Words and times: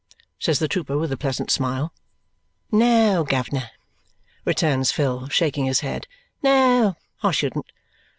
says 0.39 0.57
the 0.57 0.67
trooper 0.67 0.97
with 0.97 1.11
a 1.11 1.15
pleasant 1.15 1.51
smile. 1.51 1.93
"No, 2.71 3.23
guv'ner," 3.23 3.69
returns 4.45 4.91
Phil, 4.91 5.27
shaking 5.29 5.65
his 5.65 5.81
head. 5.81 6.07
"No, 6.41 6.95
I 7.21 7.29
shouldn't. 7.29 7.67